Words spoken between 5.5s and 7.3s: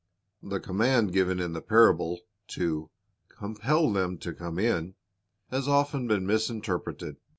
has often been misinterpreted.